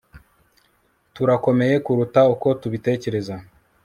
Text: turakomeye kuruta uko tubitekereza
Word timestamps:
turakomeye 1.15 1.75
kuruta 1.85 2.21
uko 2.33 2.47
tubitekereza 2.61 3.35